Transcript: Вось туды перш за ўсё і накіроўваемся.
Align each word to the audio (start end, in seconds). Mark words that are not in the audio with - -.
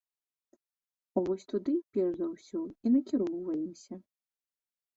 Вось 1.27 1.45
туды 1.53 1.73
перш 1.97 2.13
за 2.21 2.27
ўсё 2.33 2.61
і 2.63 2.87
накіроўваемся. 2.97 3.93